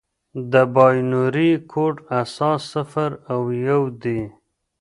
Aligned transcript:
د 0.51 0.53
بایونري 0.75 1.51
کوډ 1.71 1.95
اساس 2.21 2.59
صفر 2.73 3.09
او 3.33 3.41
یو 3.67 3.81
دي. 4.03 4.21